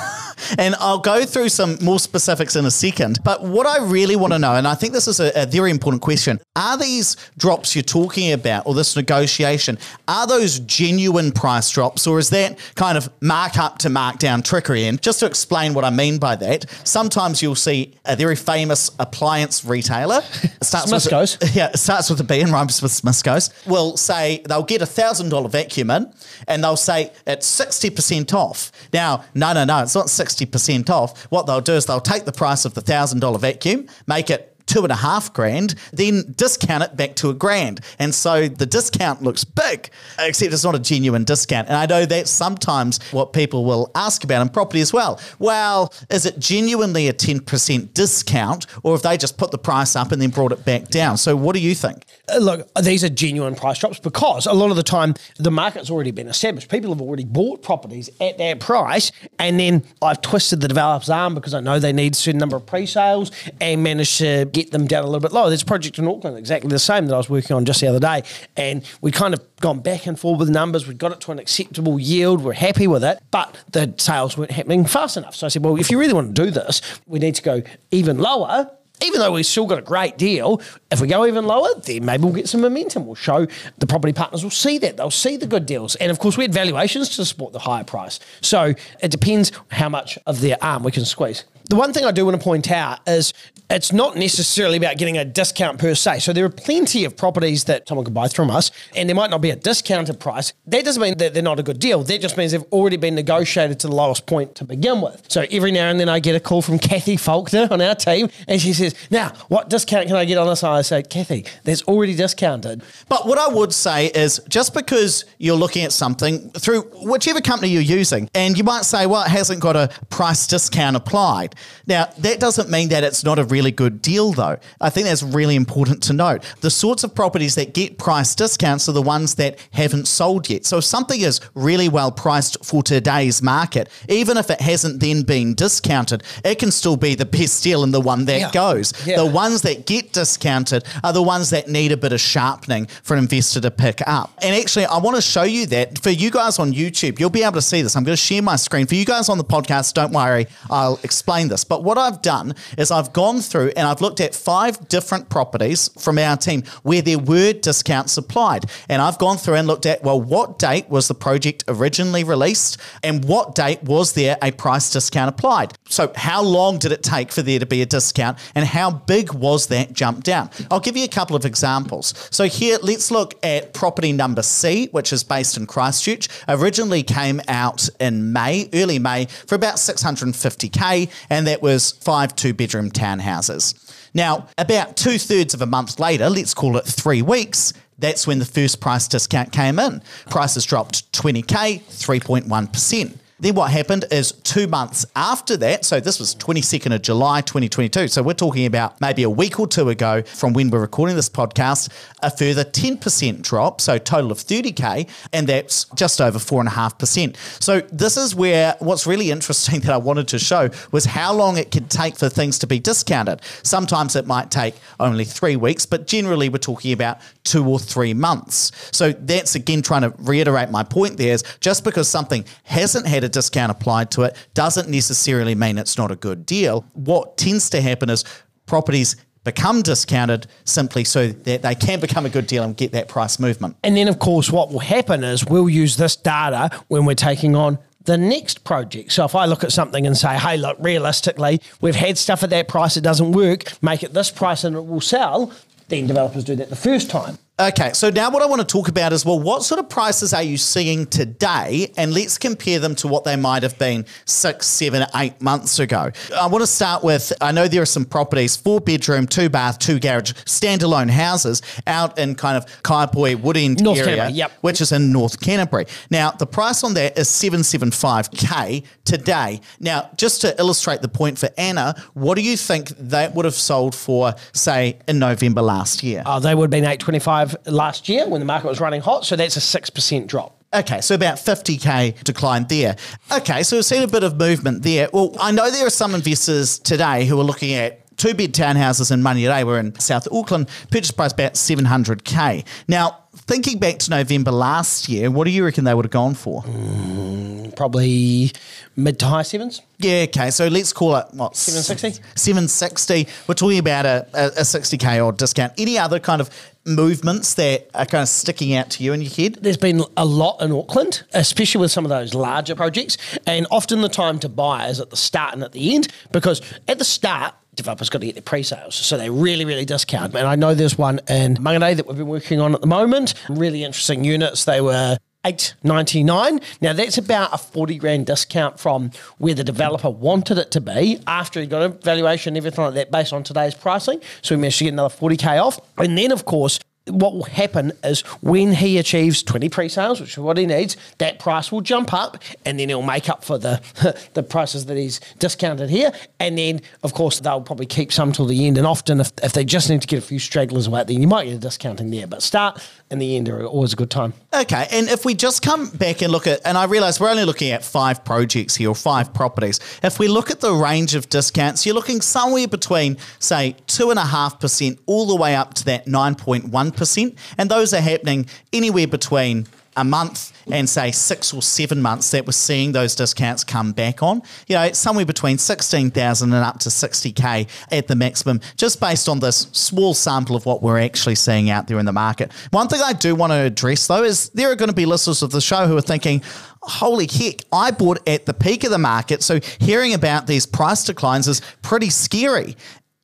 And 0.57 0.75
I'll 0.79 0.99
go 0.99 1.25
through 1.25 1.49
some 1.49 1.77
more 1.81 1.99
specifics 1.99 2.55
in 2.55 2.65
a 2.65 2.71
second. 2.71 3.19
But 3.23 3.43
what 3.43 3.65
I 3.65 3.83
really 3.83 4.15
want 4.15 4.33
to 4.33 4.39
know, 4.39 4.55
and 4.55 4.67
I 4.67 4.75
think 4.75 4.93
this 4.93 5.07
is 5.07 5.19
a, 5.19 5.31
a 5.35 5.45
very 5.45 5.71
important 5.71 6.01
question, 6.01 6.39
are 6.55 6.77
these 6.77 7.15
drops 7.37 7.75
you're 7.75 7.83
talking 7.83 8.31
about, 8.31 8.65
or 8.65 8.73
this 8.73 8.95
negotiation, 8.95 9.77
are 10.07 10.27
those 10.27 10.59
genuine 10.59 11.31
price 11.31 11.69
drops, 11.69 12.07
or 12.07 12.19
is 12.19 12.29
that 12.31 12.59
kind 12.75 12.97
of 12.97 13.09
mark 13.21 13.57
up 13.57 13.77
to 13.79 13.89
markdown 13.89 14.43
trickery? 14.43 14.85
And 14.85 15.00
just 15.01 15.19
to 15.21 15.25
explain 15.25 15.73
what 15.73 15.83
I 15.83 15.89
mean 15.89 16.17
by 16.17 16.35
that, 16.37 16.65
sometimes 16.83 17.41
you'll 17.41 17.55
see 17.55 17.93
a 18.05 18.15
very 18.15 18.35
famous 18.35 18.91
appliance 18.99 19.65
retailer. 19.65 20.21
Starts 20.61 20.91
with- 20.91 21.03
yeah, 21.55 21.69
it 21.73 21.77
starts 21.77 22.09
with 22.09 22.19
a 22.19 22.23
B 22.23 22.39
and 22.41 22.51
rhymes 22.51 22.81
with 22.81 22.91
Smithco's. 22.91 23.49
Will 23.65 23.97
say 23.97 24.41
they'll 24.47 24.63
get 24.63 24.81
a 24.81 24.85
thousand 24.85 25.29
dollar 25.29 25.49
vacuum 25.49 25.89
in, 25.89 26.13
and 26.47 26.63
they'll 26.63 26.77
say 26.77 27.11
it's 27.25 27.47
sixty 27.47 27.89
percent 27.89 28.33
off. 28.33 28.71
Now, 28.93 29.23
no, 29.33 29.53
no, 29.53 29.65
no, 29.65 29.81
it's 29.81 29.95
not 29.95 30.09
sixty 30.09 30.45
percent 30.45 30.89
off. 30.89 31.23
What 31.31 31.47
they'll 31.47 31.61
do 31.61 31.73
is 31.73 31.85
they'll 31.87 31.99
take 31.99 32.25
the 32.25 32.31
price 32.31 32.63
of 32.65 32.73
the 32.75 32.81
thousand 32.81 33.19
dollar 33.21 33.39
vacuum, 33.39 33.87
make 34.07 34.29
it 34.29 34.50
two 34.71 34.83
and 34.83 34.91
a 34.91 34.95
half 34.95 35.33
grand, 35.33 35.75
then 35.91 36.33
discount 36.37 36.81
it 36.81 36.95
back 36.95 37.15
to 37.15 37.29
a 37.29 37.33
grand. 37.33 37.81
And 37.99 38.15
so 38.15 38.47
the 38.47 38.65
discount 38.65 39.21
looks 39.21 39.43
big, 39.43 39.89
except 40.17 40.53
it's 40.53 40.63
not 40.63 40.75
a 40.75 40.79
genuine 40.79 41.25
discount. 41.25 41.67
And 41.67 41.75
I 41.75 41.85
know 41.85 42.05
that's 42.05 42.31
sometimes 42.31 43.03
what 43.11 43.33
people 43.33 43.65
will 43.65 43.91
ask 43.95 44.23
about 44.23 44.41
in 44.41 44.49
property 44.49 44.79
as 44.79 44.93
well. 44.93 45.19
Well, 45.39 45.93
is 46.09 46.25
it 46.25 46.39
genuinely 46.39 47.09
a 47.09 47.13
10% 47.13 47.93
discount, 47.93 48.65
or 48.83 48.93
have 48.93 49.01
they 49.01 49.17
just 49.17 49.37
put 49.37 49.51
the 49.51 49.57
price 49.57 49.95
up 49.95 50.13
and 50.13 50.21
then 50.21 50.29
brought 50.29 50.53
it 50.53 50.63
back 50.63 50.87
down? 50.87 51.17
So 51.17 51.35
what 51.35 51.53
do 51.53 51.61
you 51.61 51.75
think? 51.75 52.05
Uh, 52.33 52.37
Look, 52.37 52.73
these 52.81 53.03
are 53.03 53.09
genuine 53.09 53.55
price 53.55 53.77
drops 53.77 53.99
because 53.99 54.45
a 54.45 54.53
lot 54.53 54.71
of 54.71 54.75
the 54.77 54.83
time 54.83 55.15
the 55.37 55.51
market's 55.51 55.91
already 55.91 56.11
been 56.11 56.27
established. 56.27 56.69
People 56.69 56.91
have 56.91 57.01
already 57.01 57.25
bought 57.25 57.61
properties 57.61 58.09
at 58.19 58.37
that 58.37 58.59
price, 58.59 59.11
and 59.37 59.59
then 59.59 59.83
I've 60.01 60.21
twisted 60.21 60.61
the 60.61 60.67
developer's 60.67 61.09
arm 61.09 61.35
because 61.35 61.53
I 61.53 61.59
know 61.59 61.77
they 61.77 61.93
need 61.93 62.13
a 62.13 62.15
certain 62.15 62.39
number 62.39 62.55
of 62.55 62.65
pre-sales 62.65 63.31
and 63.59 63.83
managed 63.83 64.17
to 64.19 64.45
get 64.45 64.60
get 64.63 64.71
them 64.71 64.87
down 64.87 65.03
a 65.03 65.07
little 65.07 65.19
bit 65.19 65.31
lower. 65.31 65.49
There's 65.49 65.61
a 65.63 65.65
project 65.65 65.97
in 65.99 66.07
Auckland 66.07 66.37
exactly 66.37 66.69
the 66.69 66.79
same 66.79 67.05
that 67.07 67.13
I 67.13 67.17
was 67.17 67.29
working 67.29 67.55
on 67.55 67.65
just 67.65 67.81
the 67.81 67.87
other 67.87 67.99
day, 67.99 68.23
and 68.55 68.83
we 69.01 69.11
kind 69.11 69.33
of 69.33 69.41
gone 69.57 69.79
back 69.79 70.07
and 70.07 70.19
forth 70.19 70.39
with 70.39 70.49
numbers. 70.49 70.87
We 70.87 70.93
got 70.93 71.11
it 71.11 71.21
to 71.21 71.31
an 71.31 71.39
acceptable 71.39 71.99
yield. 71.99 72.43
We're 72.43 72.53
happy 72.53 72.87
with 72.87 73.03
it, 73.03 73.19
but 73.31 73.55
the 73.71 73.93
sales 73.97 74.37
weren't 74.37 74.51
happening 74.51 74.85
fast 74.85 75.17
enough. 75.17 75.35
So 75.35 75.45
I 75.45 75.49
said, 75.49 75.63
well, 75.63 75.77
if 75.77 75.91
you 75.91 75.99
really 75.99 76.13
want 76.13 76.35
to 76.35 76.45
do 76.45 76.51
this, 76.51 76.81
we 77.05 77.19
need 77.19 77.35
to 77.35 77.41
go 77.41 77.61
even 77.91 78.19
lower 78.19 78.71
even 79.03 79.19
though 79.19 79.31
we've 79.31 79.45
still 79.45 79.65
got 79.65 79.79
a 79.79 79.81
great 79.81 80.17
deal, 80.17 80.61
if 80.91 81.01
we 81.01 81.07
go 81.07 81.25
even 81.25 81.45
lower, 81.45 81.69
then 81.85 82.05
maybe 82.05 82.23
we'll 82.23 82.33
get 82.33 82.47
some 82.47 82.61
momentum. 82.61 83.05
We'll 83.05 83.15
show 83.15 83.47
the 83.79 83.87
property 83.87 84.13
partners 84.13 84.43
will 84.43 84.51
see 84.51 84.77
that. 84.77 84.97
They'll 84.97 85.09
see 85.09 85.37
the 85.37 85.47
good 85.47 85.65
deals. 85.65 85.95
And 85.95 86.11
of 86.11 86.19
course, 86.19 86.37
we 86.37 86.43
had 86.43 86.53
valuations 86.53 87.09
to 87.15 87.25
support 87.25 87.51
the 87.51 87.59
higher 87.59 87.83
price. 87.83 88.19
So 88.41 88.75
it 89.01 89.09
depends 89.09 89.51
how 89.71 89.89
much 89.89 90.19
of 90.27 90.41
their 90.41 90.57
arm 90.61 90.83
we 90.83 90.91
can 90.91 91.05
squeeze. 91.05 91.45
The 91.71 91.77
one 91.77 91.93
thing 91.93 92.03
I 92.03 92.11
do 92.11 92.25
want 92.25 92.37
to 92.37 92.43
point 92.43 92.69
out 92.69 92.99
is 93.07 93.33
it's 93.69 93.93
not 93.93 94.17
necessarily 94.17 94.75
about 94.75 94.97
getting 94.97 95.17
a 95.17 95.23
discount 95.23 95.79
per 95.79 95.95
se. 95.95 96.19
So 96.19 96.33
there 96.33 96.43
are 96.43 96.49
plenty 96.49 97.05
of 97.05 97.15
properties 97.15 97.63
that 97.63 97.87
someone 97.87 98.03
can 98.03 98.13
buy 98.13 98.27
from 98.27 98.51
us, 98.51 98.71
and 98.93 99.07
there 99.07 99.15
might 99.15 99.29
not 99.29 99.39
be 99.39 99.51
a 99.51 99.55
discounted 99.55 100.19
price. 100.19 100.51
That 100.67 100.83
doesn't 100.83 101.01
mean 101.01 101.17
that 101.19 101.33
they're 101.33 101.41
not 101.41 101.61
a 101.61 101.63
good 101.63 101.79
deal. 101.79 102.03
That 102.03 102.19
just 102.19 102.35
means 102.35 102.51
they've 102.51 102.61
already 102.73 102.97
been 102.97 103.15
negotiated 103.15 103.79
to 103.79 103.87
the 103.87 103.95
lowest 103.95 104.25
point 104.25 104.53
to 104.55 104.65
begin 104.65 104.99
with. 104.99 105.23
So 105.29 105.45
every 105.49 105.71
now 105.71 105.89
and 105.89 105.97
then 105.97 106.09
I 106.09 106.19
get 106.19 106.35
a 106.35 106.41
call 106.41 106.61
from 106.61 106.77
Kathy 106.77 107.15
Faulkner 107.15 107.69
on 107.71 107.79
our 107.79 107.95
team, 107.95 108.29
and 108.49 108.59
she 108.59 108.73
says, 108.73 108.93
"Now, 109.09 109.31
what 109.47 109.69
discount 109.69 110.07
can 110.07 110.17
I 110.17 110.25
get 110.25 110.37
on 110.37 110.47
this?" 110.47 110.65
I 110.65 110.81
say, 110.81 111.03
"Kathy, 111.03 111.45
that's 111.63 111.83
already 111.83 112.15
discounted." 112.15 112.81
But 113.07 113.25
what 113.25 113.37
I 113.37 113.47
would 113.47 113.71
say 113.71 114.07
is 114.07 114.41
just 114.49 114.73
because 114.73 115.23
you're 115.37 115.55
looking 115.55 115.85
at 115.85 115.93
something 115.93 116.49
through 116.49 116.81
whichever 117.03 117.39
company 117.39 117.71
you're 117.71 117.81
using, 117.81 118.29
and 118.35 118.57
you 118.57 118.65
might 118.65 118.83
say, 118.83 119.05
well, 119.05 119.21
it 119.21 119.29
hasn't 119.29 119.61
got 119.61 119.77
a 119.77 119.89
price 120.09 120.45
discount 120.45 120.97
applied. 120.97 121.55
Now, 121.87 122.09
that 122.19 122.39
doesn't 122.39 122.69
mean 122.69 122.89
that 122.89 123.03
it's 123.03 123.23
not 123.23 123.39
a 123.39 123.43
really 123.43 123.71
good 123.71 124.01
deal, 124.01 124.31
though. 124.33 124.57
I 124.79 124.89
think 124.89 125.07
that's 125.07 125.23
really 125.23 125.55
important 125.55 126.03
to 126.03 126.13
note. 126.13 126.43
The 126.61 126.69
sorts 126.69 127.03
of 127.03 127.13
properties 127.15 127.55
that 127.55 127.73
get 127.73 127.97
price 127.97 128.35
discounts 128.35 128.87
are 128.87 128.91
the 128.93 129.01
ones 129.01 129.35
that 129.35 129.57
haven't 129.71 130.07
sold 130.07 130.49
yet. 130.49 130.65
So 130.65 130.77
if 130.77 130.83
something 130.85 131.19
is 131.21 131.41
really 131.55 131.89
well 131.89 132.11
priced 132.11 132.63
for 132.63 132.83
today's 132.83 133.41
market, 133.41 133.89
even 134.09 134.37
if 134.37 134.49
it 134.49 134.61
hasn't 134.61 134.99
then 134.99 135.23
been 135.23 135.53
discounted, 135.55 136.23
it 136.45 136.59
can 136.59 136.71
still 136.71 136.97
be 136.97 137.15
the 137.15 137.25
best 137.25 137.63
deal 137.63 137.83
and 137.83 137.93
the 137.93 138.01
one 138.01 138.25
that 138.25 138.39
Yeah. 138.39 138.51
goes. 138.51 138.93
Yeah. 139.05 139.17
The 139.17 139.25
ones 139.25 139.61
that 139.63 139.85
get 139.85 140.13
discounted 140.13 140.83
are 141.03 141.13
the 141.13 141.21
ones 141.23 141.49
that 141.49 141.67
need 141.67 141.91
a 141.91 141.97
bit 141.97 142.13
of 142.13 142.21
sharpening 142.21 142.87
for 143.03 143.15
an 143.15 143.19
investor 143.23 143.59
to 143.61 143.71
pick 143.71 144.01
up. 144.07 144.31
And 144.41 144.55
actually, 144.55 144.85
I 144.85 144.97
want 144.97 145.15
to 145.15 145.21
show 145.21 145.43
you 145.43 145.65
that 145.67 145.99
for 145.99 146.09
you 146.09 146.31
guys 146.31 146.59
on 146.59 146.73
YouTube, 146.73 147.19
you'll 147.19 147.29
be 147.29 147.43
able 147.43 147.53
to 147.53 147.61
see 147.61 147.81
this. 147.81 147.95
I'm 147.95 148.03
going 148.03 148.15
to 148.15 148.21
share 148.21 148.41
my 148.41 148.55
screen. 148.55 148.85
For 148.87 148.95
you 148.95 149.05
guys 149.05 149.29
on 149.29 149.37
the 149.37 149.43
podcast, 149.43 149.93
don't 149.93 150.11
worry, 150.13 150.47
I'll 150.69 150.99
explain 151.03 151.47
this. 151.51 151.63
But 151.63 151.83
what 151.83 151.99
I've 151.99 152.21
done 152.23 152.55
is 152.77 152.89
I've 152.89 153.13
gone 153.13 153.41
through 153.41 153.73
and 153.77 153.87
I've 153.87 154.01
looked 154.01 154.19
at 154.19 154.33
five 154.33 154.87
different 154.87 155.29
properties 155.29 155.89
from 155.99 156.17
our 156.17 156.35
team 156.35 156.63
where 156.81 157.03
there 157.03 157.19
were 157.19 157.53
discounts 157.53 158.17
applied. 158.17 158.65
And 158.89 159.01
I've 159.01 159.19
gone 159.19 159.37
through 159.37 159.55
and 159.55 159.67
looked 159.67 159.85
at, 159.85 160.03
well, 160.03 160.19
what 160.19 160.57
date 160.57 160.89
was 160.89 161.07
the 161.07 161.13
project 161.13 161.63
originally 161.67 162.23
released 162.23 162.79
and 163.03 163.23
what 163.25 163.53
date 163.53 163.83
was 163.83 164.13
there 164.13 164.37
a 164.41 164.51
price 164.51 164.89
discount 164.89 165.29
applied? 165.29 165.73
So, 165.87 166.11
how 166.15 166.41
long 166.41 166.79
did 166.79 166.91
it 166.91 167.03
take 167.03 167.31
for 167.31 167.41
there 167.41 167.59
to 167.59 167.65
be 167.65 167.81
a 167.81 167.85
discount 167.85 168.39
and 168.55 168.65
how 168.65 168.91
big 168.91 169.33
was 169.33 169.67
that 169.67 169.93
jump 169.93 170.23
down? 170.23 170.49
I'll 170.71 170.79
give 170.79 170.95
you 170.97 171.03
a 171.03 171.09
couple 171.09 171.35
of 171.35 171.45
examples. 171.45 172.13
So, 172.31 172.45
here, 172.45 172.77
let's 172.81 173.11
look 173.11 173.33
at 173.43 173.73
property 173.73 174.13
number 174.13 174.41
C, 174.41 174.87
which 174.91 175.11
is 175.11 175.23
based 175.23 175.57
in 175.57 175.67
Christchurch. 175.67 176.29
Originally 176.47 177.03
came 177.03 177.41
out 177.47 177.89
in 177.99 178.31
May, 178.31 178.69
early 178.73 178.99
May, 178.99 179.25
for 179.25 179.55
about 179.55 179.75
650k, 179.75 181.09
and 181.31 181.47
that 181.47 181.61
was 181.63 181.93
five 181.93 182.35
two 182.35 182.53
bedroom 182.53 182.91
townhouses. 182.91 183.73
Now, 184.13 184.47
about 184.57 184.97
two 184.97 185.17
thirds 185.17 185.53
of 185.53 185.61
a 185.61 185.65
month 185.65 185.97
later, 185.97 186.29
let's 186.29 186.53
call 186.53 186.75
it 186.75 186.85
three 186.85 187.21
weeks, 187.21 187.73
that's 187.97 188.27
when 188.27 188.39
the 188.39 188.45
first 188.45 188.81
price 188.81 189.07
discount 189.07 189.53
came 189.53 189.79
in. 189.79 190.03
Prices 190.29 190.65
dropped 190.65 191.09
20k, 191.13 191.81
3.1%. 191.81 193.17
Then 193.41 193.55
what 193.55 193.71
happened 193.71 194.05
is 194.11 194.33
two 194.33 194.67
months 194.67 195.03
after 195.15 195.57
that, 195.57 195.83
so 195.83 195.99
this 195.99 196.19
was 196.19 196.35
22nd 196.35 196.93
of 196.93 197.01
July 197.01 197.41
2022. 197.41 198.07
So 198.07 198.21
we're 198.21 198.35
talking 198.35 198.67
about 198.67 199.01
maybe 199.01 199.23
a 199.23 199.31
week 199.31 199.59
or 199.59 199.67
two 199.67 199.89
ago 199.89 200.21
from 200.21 200.53
when 200.53 200.69
we're 200.69 200.79
recording 200.79 201.15
this 201.15 201.27
podcast, 201.27 201.89
a 202.21 202.29
further 202.29 202.63
10% 202.63 203.41
drop, 203.41 203.81
so 203.81 203.97
total 203.97 204.31
of 204.31 204.37
30K, 204.37 205.09
and 205.33 205.47
that's 205.47 205.85
just 205.95 206.21
over 206.21 206.37
4.5%. 206.37 207.35
So 207.59 207.79
this 207.91 208.15
is 208.15 208.35
where 208.35 208.75
what's 208.77 209.07
really 209.07 209.31
interesting 209.31 209.79
that 209.81 209.91
I 209.91 209.97
wanted 209.97 210.27
to 210.29 210.39
show 210.39 210.69
was 210.91 211.05
how 211.05 211.33
long 211.33 211.57
it 211.57 211.71
could 211.71 211.89
take 211.89 212.17
for 212.17 212.29
things 212.29 212.59
to 212.59 212.67
be 212.67 212.77
discounted. 212.77 213.41
Sometimes 213.63 214.15
it 214.15 214.27
might 214.27 214.51
take 214.51 214.75
only 214.99 215.25
three 215.25 215.55
weeks, 215.55 215.87
but 215.87 216.05
generally 216.05 216.47
we're 216.47 216.59
talking 216.59 216.93
about 216.93 217.17
two 217.43 217.67
or 217.67 217.79
three 217.79 218.13
months. 218.13 218.71
So 218.91 219.13
that's 219.13 219.55
again 219.55 219.81
trying 219.81 220.03
to 220.03 220.13
reiterate 220.19 220.69
my 220.69 220.83
point 220.83 221.17
there 221.17 221.33
is 221.33 221.43
just 221.59 221.83
because 221.83 222.07
something 222.07 222.45
hasn't 222.65 223.07
had 223.07 223.23
a 223.23 223.30
discount 223.31 223.71
applied 223.71 224.11
to 224.11 224.23
it 224.23 224.35
doesn't 224.53 224.89
necessarily 224.89 225.55
mean 225.55 225.77
it's 225.77 225.97
not 225.97 226.11
a 226.11 226.15
good 226.15 226.45
deal. 226.45 226.85
What 226.93 227.37
tends 227.37 227.69
to 227.71 227.81
happen 227.81 228.09
is 228.09 228.23
properties 228.65 229.15
become 229.43 229.81
discounted 229.81 230.47
simply 230.65 231.03
so 231.03 231.27
that 231.27 231.61
they 231.61 231.75
can 231.75 231.99
become 231.99 232.25
a 232.25 232.29
good 232.29 232.47
deal 232.47 232.63
and 232.63 232.77
get 232.77 232.91
that 232.91 233.07
price 233.07 233.39
movement. 233.39 233.75
And 233.83 233.97
then, 233.97 234.07
of 234.07 234.19
course, 234.19 234.51
what 234.51 234.71
will 234.71 234.79
happen 234.79 235.23
is 235.23 235.45
we'll 235.45 235.69
use 235.69 235.97
this 235.97 236.15
data 236.15 236.69
when 236.87 237.05
we're 237.05 237.15
taking 237.15 237.55
on 237.55 237.79
the 238.05 238.17
next 238.17 238.63
project. 238.63 239.11
So 239.11 239.25
if 239.25 239.35
I 239.35 239.45
look 239.45 239.63
at 239.63 239.71
something 239.71 240.07
and 240.07 240.17
say, 240.17 240.37
hey, 240.37 240.57
look, 240.57 240.77
realistically, 240.79 241.61
we've 241.81 241.95
had 241.95 242.17
stuff 242.17 242.43
at 242.43 242.49
that 242.51 242.67
price, 242.67 242.97
it 242.97 243.01
doesn't 243.01 243.31
work, 243.31 243.81
make 243.81 244.03
it 244.03 244.13
this 244.13 244.31
price 244.31 244.63
and 244.63 244.75
it 244.75 244.85
will 244.85 245.01
sell, 245.01 245.51
then 245.87 246.07
developers 246.07 246.43
do 246.43 246.55
that 246.55 246.69
the 246.69 246.75
first 246.75 247.09
time. 247.09 247.37
Okay, 247.61 247.93
so 247.93 248.09
now 248.09 248.31
what 248.31 248.41
I 248.41 248.47
want 248.47 248.59
to 248.59 248.65
talk 248.65 248.87
about 248.87 249.13
is 249.13 249.23
well, 249.23 249.39
what 249.39 249.63
sort 249.63 249.79
of 249.79 249.87
prices 249.87 250.33
are 250.33 250.41
you 250.41 250.57
seeing 250.57 251.05
today? 251.05 251.91
And 251.95 252.11
let's 252.11 252.39
compare 252.39 252.79
them 252.79 252.95
to 252.95 253.07
what 253.07 253.23
they 253.23 253.35
might 253.35 253.61
have 253.61 253.77
been 253.77 254.07
six, 254.25 254.65
seven, 254.65 255.05
eight 255.13 255.39
months 255.43 255.77
ago. 255.77 256.11
I 256.35 256.47
want 256.47 256.63
to 256.63 256.67
start 256.67 257.03
with 257.03 257.31
I 257.39 257.51
know 257.51 257.67
there 257.67 257.83
are 257.83 257.85
some 257.85 258.03
properties, 258.03 258.55
four 258.55 258.81
bedroom, 258.81 259.27
two 259.27 259.47
bath, 259.47 259.77
two 259.77 259.99
garage, 259.99 260.31
standalone 260.45 261.11
houses 261.11 261.61
out 261.85 262.17
in 262.17 262.33
kind 262.33 262.57
of 262.57 262.65
Kaiapoi, 262.81 263.39
Wood 263.39 263.57
End 263.57 263.83
North 263.83 263.99
area, 263.99 264.15
Canterbury, 264.15 264.37
yep. 264.37 264.51
which 264.61 264.81
is 264.81 264.91
in 264.91 265.11
North 265.11 265.39
Canterbury. 265.39 265.85
Now, 266.09 266.31
the 266.31 266.47
price 266.47 266.83
on 266.83 266.95
that 266.95 267.15
is 267.15 267.27
775k 267.27 268.83
today. 269.05 269.61
Now, 269.79 270.09
just 270.17 270.41
to 270.41 270.57
illustrate 270.59 271.03
the 271.03 271.09
point 271.09 271.37
for 271.37 271.49
Anna, 271.59 271.93
what 272.15 272.37
do 272.37 272.41
you 272.41 272.57
think 272.57 272.87
that 272.97 273.35
would 273.35 273.45
have 273.45 273.53
sold 273.53 273.93
for, 273.93 274.33
say, 274.51 274.97
in 275.07 275.19
November 275.19 275.61
last 275.61 276.01
year? 276.01 276.23
Uh, 276.25 276.39
they 276.39 276.55
would 276.55 276.63
have 276.63 276.71
been 276.71 276.85
825 276.85 277.50
last 277.65 278.09
year 278.09 278.27
when 278.27 278.39
the 278.39 278.45
market 278.45 278.67
was 278.67 278.79
running 278.79 279.01
hot. 279.01 279.25
So 279.25 279.35
that's 279.35 279.57
a 279.57 279.59
6% 279.59 280.27
drop. 280.27 280.57
Okay, 280.73 281.01
so 281.01 281.15
about 281.15 281.35
50k 281.35 282.23
decline 282.23 282.65
there. 282.69 282.95
Okay, 283.31 283.63
so 283.63 283.75
we've 283.75 283.85
seen 283.85 284.03
a 284.03 284.07
bit 284.07 284.23
of 284.23 284.37
movement 284.37 284.83
there. 284.83 285.09
Well, 285.11 285.35
I 285.39 285.51
know 285.51 285.69
there 285.69 285.85
are 285.85 285.89
some 285.89 286.15
investors 286.15 286.79
today 286.79 287.25
who 287.25 287.39
are 287.41 287.43
looking 287.43 287.73
at 287.73 288.01
two 288.15 288.33
bed 288.33 288.53
townhouses 288.53 289.11
in 289.11 289.21
Manurewa 289.21 289.79
in 289.79 289.99
South 289.99 290.27
Auckland, 290.31 290.69
purchase 290.89 291.11
price 291.11 291.33
about 291.33 291.55
700k. 291.55 292.63
Now, 292.87 293.17
thinking 293.33 293.79
back 293.79 293.97
to 293.99 294.11
November 294.11 294.51
last 294.51 295.09
year, 295.09 295.31
what 295.31 295.45
do 295.45 295.51
you 295.51 295.65
reckon 295.65 295.83
they 295.85 295.93
would 295.93 296.05
have 296.05 296.11
gone 296.11 296.35
for? 296.35 296.61
Mm, 296.61 297.75
probably 297.75 298.51
mid 298.95 299.19
to 299.19 299.25
high 299.25 299.41
sevens. 299.41 299.81
Yeah, 299.97 300.25
okay, 300.27 300.51
so 300.51 300.67
let's 300.67 300.93
call 300.93 301.15
it 301.15 301.25
what? 301.31 301.55
760? 301.55 302.23
760. 302.35 303.27
We're 303.47 303.55
talking 303.55 303.79
about 303.79 304.05
a, 304.05 304.27
a, 304.33 304.45
a 304.47 304.61
60k 304.61 305.27
odd 305.27 305.37
discount. 305.37 305.73
Any 305.77 305.97
other 305.97 306.19
kind 306.19 306.41
of 306.41 306.49
movements 306.85 307.53
that 307.55 307.89
are 307.93 308.05
kind 308.05 308.21
of 308.21 308.29
sticking 308.29 308.73
out 308.73 308.89
to 308.91 309.03
you 309.03 309.13
in 309.13 309.21
your 309.21 309.31
head? 309.31 309.59
There's 309.61 309.77
been 309.77 310.03
a 310.17 310.25
lot 310.25 310.61
in 310.61 310.71
Auckland, 310.71 311.23
especially 311.33 311.81
with 311.81 311.91
some 311.91 312.05
of 312.05 312.09
those 312.09 312.33
larger 312.33 312.75
projects. 312.75 313.17
And 313.45 313.67
often 313.71 314.01
the 314.01 314.09
time 314.09 314.39
to 314.39 314.49
buy 314.49 314.87
is 314.87 314.99
at 314.99 315.09
the 315.09 315.17
start 315.17 315.53
and 315.53 315.63
at 315.63 315.71
the 315.71 315.95
end, 315.95 316.07
because 316.31 316.61
at 316.87 316.97
the 316.97 317.05
start, 317.05 317.53
developers 317.75 318.09
got 318.09 318.19
to 318.19 318.25
get 318.25 318.35
their 318.35 318.41
pre-sales. 318.41 318.95
So 318.95 319.17
they 319.17 319.29
really, 319.29 319.63
really 319.63 319.85
discount. 319.85 320.35
And 320.35 320.47
I 320.47 320.55
know 320.55 320.73
there's 320.73 320.97
one 320.97 321.19
in 321.29 321.55
Manganay 321.55 321.95
that 321.95 322.07
we've 322.07 322.17
been 322.17 322.27
working 322.27 322.59
on 322.59 322.75
at 322.75 322.81
the 322.81 322.87
moment. 322.87 323.33
Really 323.47 323.83
interesting 323.83 324.23
units. 324.23 324.65
They 324.65 324.81
were 324.81 325.17
eight 325.45 325.73
ninety 325.83 326.23
nine. 326.23 326.59
Now 326.81 326.93
that's 326.93 327.17
about 327.17 327.53
a 327.53 327.57
forty 327.57 327.97
grand 327.97 328.25
discount 328.25 328.79
from 328.79 329.11
where 329.37 329.53
the 329.53 329.63
developer 329.63 330.09
wanted 330.09 330.57
it 330.57 330.71
to 330.71 330.81
be 330.81 331.19
after 331.27 331.59
he 331.59 331.67
got 331.67 331.81
a 331.81 331.89
valuation 331.89 332.51
and 332.51 332.57
everything 332.57 332.83
like 332.83 332.93
that 332.95 333.11
based 333.11 333.33
on 333.33 333.43
today's 333.43 333.75
pricing. 333.75 334.21
So 334.41 334.55
we 334.55 334.61
managed 334.61 334.79
to 334.79 334.83
get 334.85 334.93
another 334.93 335.09
forty 335.09 335.37
k 335.37 335.57
off. 335.57 335.79
And 335.97 336.17
then 336.17 336.31
of 336.31 336.45
course 336.45 336.79
what 337.07 337.33
will 337.33 337.43
happen 337.43 337.91
is 338.03 338.21
when 338.41 338.73
he 338.73 338.97
achieves 338.97 339.41
20 339.43 339.69
pre-sales, 339.69 340.21
which 340.21 340.31
is 340.31 340.37
what 340.37 340.57
he 340.57 340.65
needs, 340.65 340.97
that 341.17 341.39
price 341.39 341.71
will 341.71 341.81
jump 341.81 342.13
up 342.13 342.37
and 342.65 342.79
then 342.79 342.89
he'll 342.89 343.01
make 343.01 343.27
up 343.27 343.43
for 343.43 343.57
the 343.57 343.81
the 344.33 344.43
prices 344.43 344.85
that 344.85 344.97
he's 344.97 345.19
discounted 345.39 345.89
here. 345.89 346.11
And 346.39 346.57
then, 346.57 346.81
of 347.03 347.13
course, 347.13 347.39
they'll 347.39 347.61
probably 347.61 347.87
keep 347.87 348.11
some 348.11 348.31
till 348.31 348.45
the 348.45 348.67
end. 348.67 348.77
And 348.77 348.85
often, 348.85 349.19
if, 349.19 349.31
if 349.43 349.53
they 349.53 349.65
just 349.65 349.89
need 349.89 350.01
to 350.01 350.07
get 350.07 350.19
a 350.19 350.25
few 350.25 350.39
stragglers 350.39 350.87
away, 350.87 351.03
then 351.03 351.21
you 351.21 351.27
might 351.27 351.45
get 351.45 351.55
a 351.55 351.59
discounting 351.59 352.11
there. 352.11 352.27
But 352.27 352.43
start 352.43 352.81
in 353.11 353.19
the 353.19 353.35
end 353.35 353.49
are 353.49 353.65
always 353.65 353.93
a 353.93 353.95
good 353.95 354.09
time. 354.09 354.33
Okay, 354.53 354.87
and 354.91 355.09
if 355.09 355.25
we 355.25 355.33
just 355.33 355.61
come 355.61 355.89
back 355.89 356.21
and 356.21 356.31
look 356.31 356.47
at, 356.47 356.61
and 356.65 356.77
I 356.77 356.85
realize 356.85 357.19
we're 357.19 357.29
only 357.29 357.45
looking 357.45 357.71
at 357.71 357.83
five 357.83 358.23
projects 358.23 358.75
here 358.75 358.89
or 358.89 358.95
five 358.95 359.33
properties. 359.33 359.79
If 360.01 360.17
we 360.17 360.27
look 360.27 360.49
at 360.49 360.61
the 360.61 360.73
range 360.73 361.13
of 361.13 361.29
discounts, 361.29 361.85
you're 361.85 361.95
looking 361.95 362.21
somewhere 362.21 362.67
between, 362.67 363.17
say, 363.39 363.75
2.5% 363.87 364.99
all 365.05 365.27
the 365.27 365.35
way 365.35 365.55
up 365.55 365.73
to 365.75 365.85
that 365.85 366.05
9.1%. 366.05 367.37
And 367.57 367.69
those 367.69 367.93
are 367.93 368.01
happening 368.01 368.45
anywhere 368.71 369.07
between 369.07 369.67
a 369.97 370.03
month 370.03 370.53
and 370.71 370.89
say 370.89 371.11
six 371.11 371.53
or 371.53 371.61
seven 371.61 372.01
months 372.01 372.31
that 372.31 372.45
we're 372.45 372.53
seeing 372.53 372.91
those 372.91 373.15
discounts 373.15 373.63
come 373.63 373.91
back 373.91 374.23
on. 374.23 374.41
You 374.67 374.75
know, 374.75 374.91
somewhere 374.93 375.25
between 375.25 375.57
16,000 375.57 376.53
and 376.53 376.63
up 376.63 376.79
to 376.79 376.89
60K 376.89 377.67
at 377.91 378.07
the 378.07 378.15
maximum, 378.15 378.61
just 378.77 378.99
based 378.99 379.27
on 379.27 379.39
this 379.39 379.67
small 379.71 380.13
sample 380.13 380.55
of 380.55 380.65
what 380.65 380.81
we're 380.81 380.99
actually 380.99 381.35
seeing 381.35 381.69
out 381.69 381.87
there 381.87 381.99
in 381.99 382.05
the 382.05 382.13
market. 382.13 382.51
One 382.71 382.87
thing 382.87 383.01
I 383.03 383.13
do 383.13 383.35
want 383.35 383.51
to 383.51 383.57
address 383.57 384.07
though 384.07 384.23
is 384.23 384.49
there 384.49 384.71
are 384.71 384.75
going 384.75 384.89
to 384.89 384.95
be 384.95 385.05
listeners 385.05 385.41
of 385.41 385.51
the 385.51 385.61
show 385.61 385.87
who 385.87 385.97
are 385.97 386.01
thinking, 386.01 386.41
holy 386.83 387.27
heck, 387.27 387.61
I 387.71 387.91
bought 387.91 388.27
at 388.27 388.45
the 388.45 388.53
peak 388.53 388.83
of 388.83 388.91
the 388.91 388.97
market. 388.97 389.43
So 389.43 389.59
hearing 389.79 390.13
about 390.13 390.47
these 390.47 390.65
price 390.65 391.03
declines 391.03 391.47
is 391.47 391.61
pretty 391.81 392.09
scary. 392.09 392.75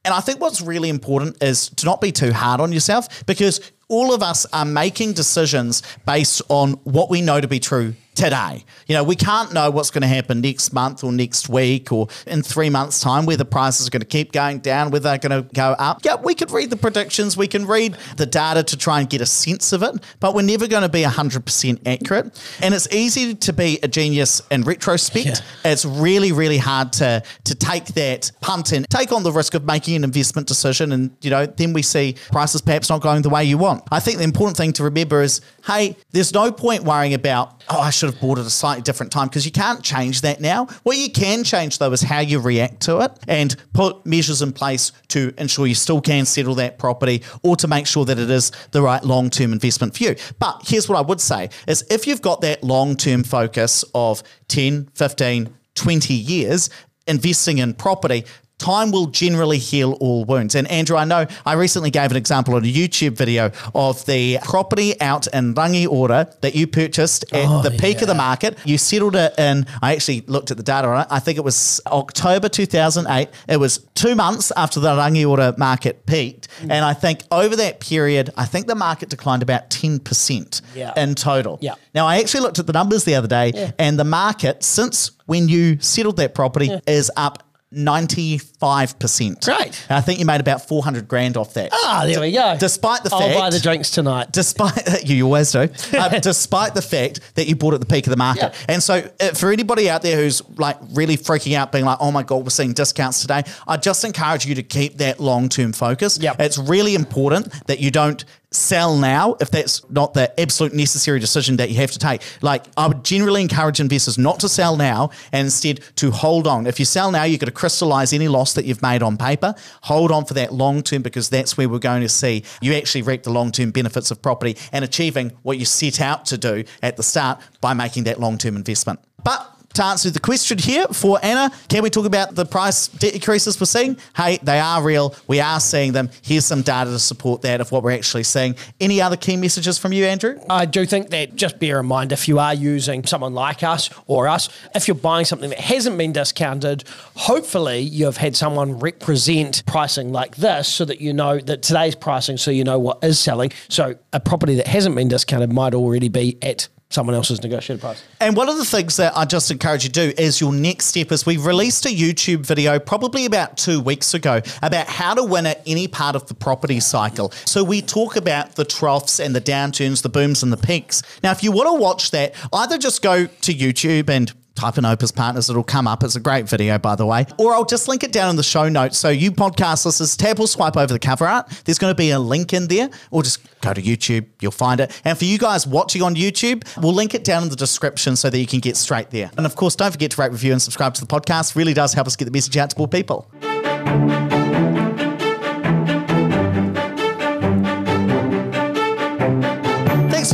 And 0.05 0.13
I 0.13 0.21
think 0.21 0.39
what's 0.39 0.61
really 0.61 0.89
important 0.89 1.43
is 1.43 1.69
to 1.71 1.85
not 1.85 1.99
be 1.99 2.13
too 2.13 2.31
hard 2.31 2.61
on 2.61 2.71
yourself 2.71 3.25
because 3.25 3.59
all 3.89 4.13
of 4.13 4.21
us 4.21 4.45
are 4.51 4.65
making 4.65 5.13
decisions 5.13 5.81
based 6.05 6.41
on 6.49 6.73
what 6.83 7.09
we 7.09 7.21
know 7.21 7.39
to 7.39 7.47
be 7.47 7.59
true 7.59 7.93
today. 8.17 8.65
You 8.87 8.95
know, 8.95 9.03
we 9.03 9.15
can't 9.15 9.53
know 9.53 9.69
what's 9.69 9.91
going 9.91 10.01
to 10.01 10.07
happen 10.07 10.41
next 10.41 10.73
month 10.73 11.03
or 11.03 11.11
next 11.11 11.47
week 11.47 11.91
or 11.91 12.07
in 12.25 12.41
three 12.41 12.69
months' 12.69 12.99
time, 12.99 13.25
whether 13.25 13.43
prices 13.43 13.87
are 13.87 13.91
going 13.91 14.01
to 14.01 14.07
keep 14.07 14.31
going 14.31 14.59
down, 14.59 14.89
whether 14.89 15.03
they're 15.09 15.29
going 15.29 15.43
to 15.43 15.53
go 15.53 15.75
up. 15.77 16.01
Yeah, 16.03 16.15
we 16.15 16.33
could 16.33 16.51
read 16.51 16.71
the 16.71 16.77
predictions, 16.77 17.37
we 17.37 17.47
can 17.47 17.65
read 17.67 17.95
the 18.17 18.25
data 18.25 18.63
to 18.63 18.77
try 18.77 18.99
and 18.99 19.09
get 19.09 19.21
a 19.21 19.25
sense 19.25 19.71
of 19.71 19.83
it, 19.83 19.95
but 20.19 20.33
we're 20.33 20.41
never 20.41 20.67
going 20.67 20.81
to 20.81 20.89
be 20.89 21.03
100% 21.03 21.87
accurate. 21.87 22.57
And 22.61 22.73
it's 22.73 22.91
easy 22.91 23.35
to 23.35 23.53
be 23.53 23.79
a 23.83 23.87
genius 23.87 24.41
in 24.49 24.63
retrospect. 24.63 25.25
Yeah. 25.63 25.71
It's 25.71 25.85
really, 25.85 26.31
really 26.31 26.57
hard 26.57 26.93
to, 26.93 27.23
to 27.43 27.55
take 27.55 27.85
that 27.87 28.31
punt 28.41 28.71
and 28.71 28.89
take 28.89 29.11
on 29.11 29.21
the 29.21 29.31
risk 29.31 29.53
of 29.53 29.63
making 29.63 29.95
an 29.95 30.03
investment 30.03 30.47
decision. 30.47 30.91
And, 30.91 31.15
you 31.21 31.29
know, 31.29 31.45
then 31.45 31.73
we 31.73 31.83
see 31.83 32.15
prices 32.31 32.61
perhaps 32.61 32.89
not 32.89 33.01
going 33.01 33.21
the 33.21 33.29
way 33.29 33.43
you 33.43 33.59
want. 33.59 33.83
I 33.91 33.99
think 33.99 34.17
the 34.17 34.23
important 34.23 34.57
thing 34.57 34.73
to 34.73 34.83
remember 34.83 35.21
is 35.21 35.41
hey, 35.67 35.95
there's 36.11 36.33
no 36.33 36.51
point 36.51 36.83
worrying 36.83 37.13
about, 37.13 37.63
oh, 37.69 37.79
I 37.79 37.89
should 37.89 38.06
have 38.07 38.19
bought 38.19 38.39
at 38.39 38.45
a 38.45 38.49
slightly 38.49 38.81
different 38.81 39.11
time 39.11 39.27
because 39.27 39.45
you 39.45 39.51
can't 39.51 39.83
change 39.83 40.21
that 40.21 40.41
now. 40.41 40.65
What 40.83 40.97
you 40.97 41.09
can 41.09 41.43
change 41.43 41.77
though 41.77 41.91
is 41.91 42.01
how 42.01 42.19
you 42.19 42.39
react 42.39 42.81
to 42.81 42.99
it 42.99 43.11
and 43.27 43.55
put 43.73 44.05
measures 44.05 44.41
in 44.41 44.51
place 44.53 44.91
to 45.09 45.33
ensure 45.37 45.67
you 45.67 45.75
still 45.75 46.01
can 46.01 46.25
settle 46.25 46.55
that 46.55 46.77
property 46.79 47.23
or 47.43 47.55
to 47.57 47.67
make 47.67 47.87
sure 47.87 48.05
that 48.05 48.19
it 48.19 48.29
is 48.29 48.51
the 48.71 48.81
right 48.81 49.03
long 49.03 49.29
term 49.29 49.53
investment 49.53 49.95
for 49.95 50.03
you. 50.03 50.15
But 50.39 50.61
here's 50.65 50.89
what 50.89 50.97
I 50.97 51.01
would 51.01 51.21
say 51.21 51.49
is 51.67 51.85
if 51.89 52.07
you've 52.07 52.21
got 52.21 52.41
that 52.41 52.63
long 52.63 52.95
term 52.95 53.23
focus 53.23 53.83
of 53.93 54.23
10, 54.47 54.89
15, 54.93 55.53
20 55.75 56.13
years, 56.13 56.69
investing 57.07 57.59
in 57.59 57.73
property, 57.73 58.25
time 58.57 58.91
will 58.91 59.07
generally 59.07 59.59
heal 59.59 59.93
all 59.99 60.25
wounds. 60.25 60.55
And 60.55 60.69
Andrew, 60.69 60.97
I 60.97 61.05
know 61.05 61.27
I 61.45 61.53
recently 61.53 61.91
gave 61.91 62.11
an 62.11 62.17
example 62.17 62.55
on 62.55 62.63
a 62.63 62.67
YouTube 62.67 63.11
video 63.11 63.51
of 63.75 64.05
the 64.05 64.39
property 64.43 64.99
out 64.99 65.27
in 65.27 65.53
Rangiora 65.53 66.39
that 66.41 66.55
you 66.55 66.67
purchased 66.67 67.23
at 67.33 67.45
oh, 67.47 67.61
the 67.61 67.71
peak 67.71 67.97
yeah. 67.97 68.01
of 68.01 68.07
the 68.07 68.15
market. 68.15 68.57
You 68.65 68.77
settled 68.77 69.15
it 69.15 69.37
in, 69.37 69.67
I 69.81 69.93
actually 69.93 70.21
looked 70.21 70.51
at 70.51 70.57
the 70.57 70.63
data 70.63 70.87
on 70.87 71.01
it. 71.01 71.07
I 71.09 71.19
think 71.19 71.37
it 71.37 71.43
was 71.43 71.81
October 71.87 72.49
2008. 72.49 73.29
It 73.47 73.57
was 73.57 73.79
two 73.93 74.15
months 74.15 74.51
after 74.57 74.79
the 74.79 74.89
Rangiora 74.89 75.57
market 75.57 76.05
peaked. 76.05 76.47
Mm. 76.61 76.71
And 76.71 76.85
I 76.85 76.93
think 76.93 77.23
over 77.31 77.55
that 77.55 77.79
period, 77.79 78.31
I 78.37 78.45
think 78.45 78.67
the 78.67 78.75
market 78.75 79.09
declined 79.09 79.43
about 79.43 79.69
10% 79.69 80.61
yeah. 80.75 80.93
in 80.97 81.15
total. 81.15 81.59
Yeah. 81.61 81.75
Now, 81.93 82.07
I 82.07 82.19
actually 82.19 82.41
looked 82.41 82.59
at 82.59 82.67
the 82.67 82.73
numbers 82.73 83.03
the 83.05 83.15
other 83.15 83.27
day, 83.27 83.51
yeah. 83.53 83.71
and 83.79 83.99
the 83.99 84.03
market 84.03 84.63
since 84.63 85.11
when 85.25 85.47
you 85.49 85.79
settled 85.79 86.17
that 86.17 86.33
property 86.33 86.71
is 86.87 87.11
up 87.15 87.46
95%. 87.73 89.43
Great. 89.43 89.85
And 89.89 89.97
I 89.97 90.01
think 90.01 90.19
you 90.19 90.25
made 90.25 90.39
about 90.39 90.67
400 90.67 91.07
grand 91.07 91.35
off 91.35 91.53
that. 91.55 91.69
Ah, 91.73 92.03
there 92.05 92.21
we 92.21 92.31
go. 92.31 92.55
Despite 92.57 93.03
the 93.03 93.09
I'll 93.11 93.19
fact. 93.19 93.33
I'll 93.33 93.39
buy 93.41 93.49
the 93.49 93.59
drinks 93.59 93.91
tonight. 93.91 94.31
Despite, 94.31 95.03
you 95.07 95.25
always 95.25 95.51
do. 95.51 95.67
uh, 95.93 96.19
despite 96.21 96.73
the 96.75 96.81
fact 96.81 97.35
that 97.35 97.47
you 97.47 97.55
bought 97.55 97.73
at 97.73 97.79
the 97.79 97.85
peak 97.85 98.07
of 98.07 98.11
the 98.11 98.17
market. 98.17 98.53
Yeah. 98.53 98.65
And 98.69 98.81
so 98.81 99.09
uh, 99.19 99.29
for 99.29 99.51
anybody 99.51 99.89
out 99.89 100.01
there 100.01 100.17
who's 100.17 100.41
like 100.57 100.77
really 100.93 101.17
freaking 101.17 101.55
out, 101.55 101.71
being 101.71 101.85
like, 101.85 101.97
oh 101.99 102.11
my 102.11 102.23
God, 102.23 102.43
we're 102.43 102.49
seeing 102.49 102.73
discounts 102.73 103.21
today, 103.21 103.43
I 103.67 103.77
just 103.77 104.03
encourage 104.05 104.45
you 104.45 104.55
to 104.55 104.63
keep 104.63 104.97
that 104.99 105.19
long 105.19 105.49
term 105.49 105.73
focus. 105.73 106.17
Yep. 106.19 106.39
It's 106.39 106.57
really 106.57 106.95
important 106.95 107.51
that 107.67 107.79
you 107.79 107.91
don't 107.91 108.23
sell 108.57 108.97
now 108.97 109.35
if 109.39 109.51
that's 109.51 109.87
not 109.89 110.13
the 110.13 110.39
absolute 110.39 110.73
necessary 110.73 111.19
decision 111.19 111.57
that 111.57 111.69
you 111.69 111.75
have 111.77 111.91
to 111.91 111.99
take. 111.99 112.21
Like 112.41 112.65
I 112.75 112.87
would 112.87 113.03
generally 113.03 113.41
encourage 113.41 113.79
investors 113.79 114.17
not 114.17 114.39
to 114.41 114.49
sell 114.49 114.75
now 114.75 115.11
and 115.31 115.45
instead 115.45 115.81
to 115.97 116.11
hold 116.11 116.47
on. 116.47 116.67
If 116.67 116.79
you 116.79 116.85
sell 116.85 117.11
now, 117.11 117.23
you've 117.23 117.39
got 117.39 117.47
to 117.47 117.51
crystallize 117.51 118.13
any 118.13 118.27
loss 118.27 118.53
that 118.53 118.65
you've 118.65 118.81
made 118.81 119.01
on 119.01 119.17
paper. 119.17 119.55
Hold 119.83 120.11
on 120.11 120.25
for 120.25 120.33
that 120.35 120.53
long 120.53 120.83
term 120.83 121.01
because 121.01 121.29
that's 121.29 121.57
where 121.57 121.69
we're 121.69 121.79
going 121.79 122.01
to 122.01 122.09
see 122.09 122.43
you 122.61 122.73
actually 122.73 123.01
reap 123.01 123.23
the 123.23 123.31
long 123.31 123.51
term 123.51 123.71
benefits 123.71 124.11
of 124.11 124.21
property 124.21 124.57
and 124.71 124.83
achieving 124.83 125.31
what 125.43 125.57
you 125.57 125.65
set 125.65 126.01
out 126.01 126.25
to 126.25 126.37
do 126.37 126.63
at 126.81 126.97
the 126.97 127.03
start 127.03 127.41
by 127.61 127.73
making 127.73 128.03
that 128.05 128.19
long 128.19 128.37
term 128.37 128.55
investment. 128.55 128.99
But 129.23 129.56
to 129.77 129.83
answer 129.83 130.09
the 130.09 130.19
question 130.19 130.57
here 130.57 130.87
for 130.87 131.19
Anna, 131.21 131.51
can 131.69 131.83
we 131.83 131.91
talk 131.91 132.05
about 132.05 132.33
the 132.33 132.45
price 132.45 132.87
decreases 132.87 133.59
we're 133.59 133.67
seeing? 133.67 133.95
Hey, 134.15 134.39
they 134.41 134.59
are 134.59 134.83
real. 134.83 135.15
We 135.27 135.39
are 135.39 135.59
seeing 135.59 135.93
them. 135.93 136.09
Here's 136.23 136.45
some 136.45 136.63
data 136.63 136.89
to 136.89 136.99
support 136.99 137.43
that 137.43 137.61
of 137.61 137.71
what 137.71 137.83
we're 137.83 137.91
actually 137.91 138.23
seeing. 138.23 138.55
Any 138.79 139.01
other 139.01 139.15
key 139.15 139.37
messages 139.37 139.77
from 139.77 139.93
you, 139.93 140.05
Andrew? 140.05 140.39
I 140.49 140.65
do 140.65 140.85
think 140.87 141.11
that 141.11 141.35
just 141.35 141.59
bear 141.59 141.79
in 141.79 141.85
mind 141.85 142.11
if 142.11 142.27
you 142.27 142.39
are 142.39 142.55
using 142.55 143.05
someone 143.05 143.35
like 143.35 143.61
us 143.61 143.91
or 144.07 144.27
us, 144.27 144.49
if 144.73 144.87
you're 144.87 144.95
buying 144.95 145.25
something 145.25 145.51
that 145.51 145.59
hasn't 145.59 145.95
been 145.95 146.11
discounted, 146.11 146.83
hopefully 147.15 147.79
you've 147.79 148.17
had 148.17 148.35
someone 148.35 148.79
represent 148.79 149.63
pricing 149.67 150.11
like 150.11 150.37
this 150.37 150.67
so 150.67 150.85
that 150.85 151.01
you 151.01 151.13
know 151.13 151.39
that 151.39 151.61
today's 151.61 151.93
pricing, 151.93 152.37
so 152.37 152.49
you 152.49 152.63
know 152.63 152.79
what 152.79 153.03
is 153.03 153.19
selling. 153.19 153.51
So 153.69 153.95
a 154.11 154.19
property 154.19 154.55
that 154.55 154.67
hasn't 154.67 154.95
been 154.95 155.07
discounted 155.07 155.53
might 155.53 155.75
already 155.75 156.09
be 156.09 156.37
at 156.41 156.67
someone 156.89 157.15
else's 157.15 157.41
negotiated 157.43 157.81
price. 157.81 158.03
And 158.19 158.35
one 158.35 158.49
of 158.49 158.57
the 158.57 158.65
things 158.65 158.97
that 158.97 159.15
I 159.15 159.25
just 159.25 159.51
encourage 159.51 159.83
you 159.83 159.89
to 159.89 160.11
do 160.11 160.21
is 160.21 160.39
your 160.39 160.53
next 160.53 160.85
step 160.85 161.11
is 161.11 161.25
we 161.25 161.37
released 161.37 161.85
a 161.85 161.89
YouTube 161.89 162.45
video 162.45 162.79
probably 162.79 163.25
about 163.25 163.57
two 163.57 163.81
weeks 163.81 164.13
ago 164.13 164.41
about 164.61 164.87
how 164.87 165.13
to 165.13 165.23
win 165.23 165.45
at 165.45 165.61
any 165.65 165.87
part 165.87 166.15
of 166.15 166.27
the 166.27 166.33
property 166.33 166.79
cycle. 166.79 167.31
So 167.45 167.63
we 167.63 167.81
talk 167.81 168.15
about 168.15 168.55
the 168.55 168.65
troughs 168.65 169.19
and 169.19 169.35
the 169.35 169.41
downturns, 169.41 170.01
the 170.01 170.09
booms 170.09 170.43
and 170.43 170.51
the 170.51 170.57
peaks. 170.57 171.01
Now, 171.23 171.31
if 171.31 171.43
you 171.43 171.51
want 171.51 171.67
to 171.67 171.81
watch 171.81 172.11
that, 172.11 172.33
either 172.53 172.77
just 172.77 173.01
go 173.01 173.25
to 173.25 173.53
YouTube 173.53 174.09
and 174.09 174.31
type 174.57 174.77
in 174.77 174.85
Opes 174.85 175.11
Partners, 175.11 175.49
it'll 175.49 175.63
come 175.63 175.87
up. 175.87 176.03
It's 176.03 176.15
a 176.15 176.19
great 176.19 176.49
video, 176.49 176.77
by 176.77 176.95
the 176.95 177.05
way. 177.05 177.25
Or 177.37 177.53
I'll 177.53 177.65
just 177.65 177.87
link 177.87 178.03
it 178.03 178.11
down 178.11 178.29
in 178.29 178.35
the 178.35 178.43
show 178.43 178.67
notes. 178.67 178.97
So 178.97 179.09
you 179.09 179.31
podcast 179.31 179.85
listeners, 179.85 180.17
tap 180.17 180.39
or 180.39 180.47
swipe 180.47 180.75
over 180.75 180.91
the 180.91 180.99
cover 180.99 181.27
art. 181.27 181.47
There's 181.65 181.77
going 181.77 181.91
to 181.91 181.95
be 181.95 182.09
a 182.11 182.19
link 182.19 182.53
in 182.53 182.67
there, 182.67 182.89
or 183.11 183.23
just 183.23 183.39
go 183.61 183.73
to 183.73 183.81
YouTube. 183.81 184.25
You'll 184.41 184.51
find 184.51 184.79
it. 184.79 184.99
And 185.05 185.17
for 185.17 185.25
you 185.25 185.37
guys 185.37 185.65
watching 185.67 186.01
on 186.01 186.15
YouTube, 186.15 186.63
we'll 186.81 186.93
link 186.93 187.13
it 187.13 187.23
down 187.23 187.43
in 187.43 187.49
the 187.49 187.55
description 187.55 188.15
so 188.15 188.29
that 188.29 188.37
you 188.37 188.47
can 188.47 188.59
get 188.59 188.75
straight 188.75 189.11
there. 189.11 189.31
And 189.37 189.45
of 189.45 189.55
course, 189.55 189.75
don't 189.75 189.91
forget 189.91 190.11
to 190.11 190.21
rate, 190.21 190.31
review, 190.31 190.51
and 190.51 190.61
subscribe 190.61 190.93
to 190.95 191.01
the 191.01 191.07
podcast. 191.07 191.55
Really 191.55 191.73
does 191.73 191.93
help 191.93 192.07
us 192.07 192.15
get 192.15 192.25
the 192.25 192.31
message 192.31 192.57
out 192.57 192.69
to 192.71 192.77
more 192.77 192.87
people. 192.87 193.27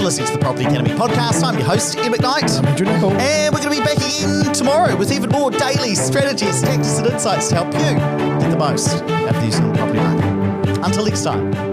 For 0.04 0.08
listening 0.08 0.28
to 0.28 0.34
the 0.34 0.40
Property 0.40 0.66
Academy 0.66 0.90
podcast. 0.90 1.42
I'm 1.46 1.58
your 1.58 1.66
host, 1.66 1.98
Ed 1.98 2.12
McKnight. 2.12 2.60
I'm 2.60 2.66
Andrew 2.66 2.86
Nicol. 2.86 3.14
And 3.14 3.56
we're 3.56 3.64
going 3.64 3.74
to 3.74 3.82
be 3.82 3.86
back 3.86 3.96
again 3.96 4.52
tomorrow 4.52 4.98
with 4.98 5.14
even 5.14 5.30
more 5.30 5.50
daily 5.50 5.96
strategies, 5.96 6.62
tactics, 6.62 6.98
and 6.98 7.08
insights 7.08 7.48
to 7.48 7.56
help 7.56 7.68
you 7.68 7.80
get 7.80 8.52
the 8.52 8.58
most 8.58 8.96
out 8.96 9.30
of 9.30 9.36
the 9.36 9.42
New 9.44 9.52
Zealand 9.54 9.78
property 9.78 10.00
market. 10.00 10.78
Until 10.86 11.06
next 11.06 11.24
time. 11.24 11.73